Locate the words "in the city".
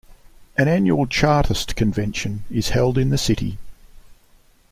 2.97-3.59